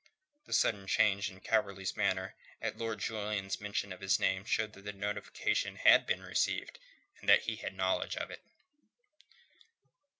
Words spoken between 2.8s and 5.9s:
Julian's mention of his name showed that the notification